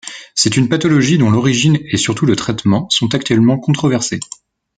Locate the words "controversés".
3.59-4.19